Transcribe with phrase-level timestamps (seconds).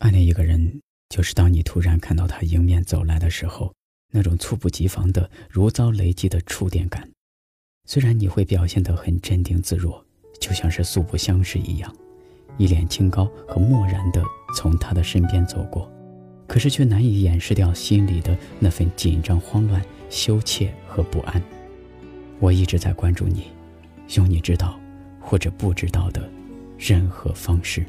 [0.00, 0.80] 暗恋一个人，
[1.10, 3.70] 就是当你突然看到他迎面走来的时候，
[4.10, 7.06] 那种猝不及防的、如遭雷击的触电感。
[7.86, 10.02] 虽然你会表现得很镇定自若，
[10.40, 11.94] 就像是素不相识一样，
[12.56, 14.24] 一脸清高和漠然地
[14.56, 15.92] 从他的身边走过，
[16.46, 21.42] 可是却难以掩饰掉心里的那份紧张、慌乱、羞怯和不安。
[22.38, 23.48] 我一直在关注你，
[24.14, 24.80] 用你知道
[25.20, 26.26] 或者不知道的
[26.78, 27.84] 任何方式。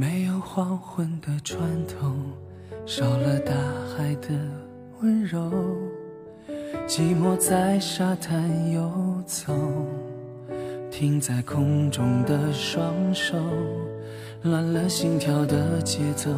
[0.00, 2.10] 没有黄昏的船头，
[2.86, 3.52] 少了大
[3.94, 4.28] 海的
[5.02, 5.52] 温柔。
[6.86, 8.90] 寂寞在沙滩游
[9.26, 9.52] 走，
[10.90, 12.82] 停在空中的双
[13.12, 13.36] 手，
[14.44, 16.30] 乱了心跳的节奏，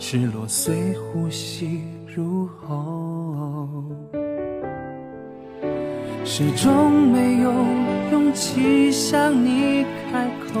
[0.00, 3.68] 失落随呼吸入喉。
[6.24, 7.52] 始终没有
[8.10, 10.60] 勇气向你开口。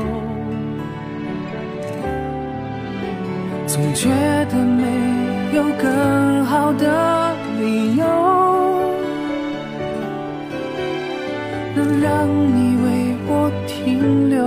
[3.74, 4.08] 总觉
[4.52, 4.86] 得没
[5.52, 8.06] 有更好的理由，
[11.74, 14.44] 能让你为我停留，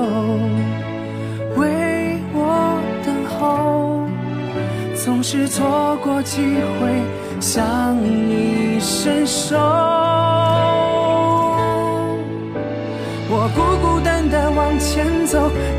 [1.61, 4.07] 为我等候。
[4.95, 6.41] 总是错过机
[6.79, 6.87] 会
[7.41, 9.57] 向你伸手，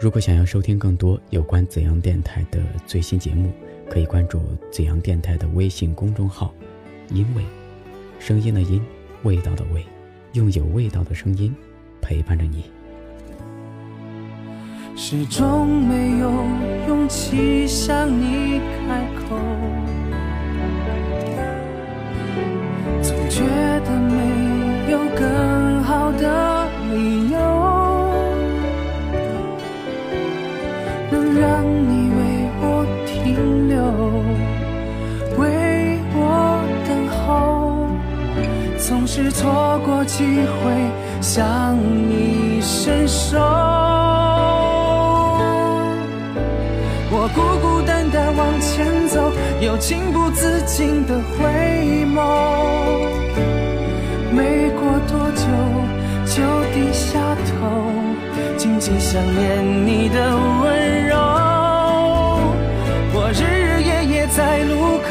[0.00, 3.50] 如果想要收听更多有关紫阳电台的最新节目，
[3.90, 6.54] 可以关注紫阳电台的微信公众号。
[7.10, 7.42] 因为，
[8.20, 8.80] 声音的音，
[9.24, 9.84] 味道的味，
[10.34, 11.52] 用有味道的声音
[12.00, 12.66] 陪伴着你。
[14.94, 16.30] 始终没有
[16.86, 19.36] 勇气向你开口，
[23.02, 23.42] 总觉
[23.84, 27.47] 得没有更好的理由。
[39.20, 40.70] 是错过机会
[41.20, 43.36] 向你伸手。
[47.10, 52.16] 我孤孤单单往前走，又情不自禁的回眸。
[54.30, 55.42] 没过多久，
[56.24, 56.40] 就
[56.72, 57.90] 低下头，
[58.56, 60.30] 静静想念你的
[60.62, 61.16] 温柔。
[63.14, 65.00] 我日日夜夜在路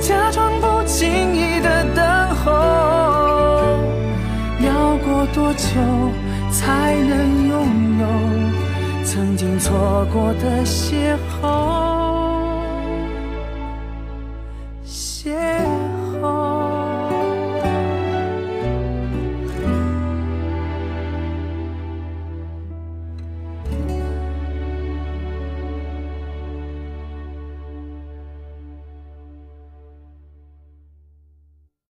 [0.00, 1.43] 假装不经意
[5.32, 5.68] 多久
[6.50, 8.06] 才能拥有
[9.04, 11.93] 曾经错过的邂逅？